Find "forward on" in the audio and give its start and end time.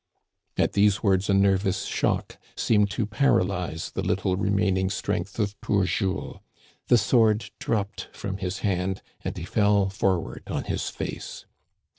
9.91-10.63